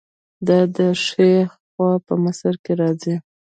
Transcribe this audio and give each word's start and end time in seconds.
دا 0.47 0.59
د 0.75 0.77
ښي 1.05 1.31
خوا 1.69 1.91
په 2.05 2.13
مصرو 2.23 2.61
کې 2.63 2.73
راځي. 2.81 3.15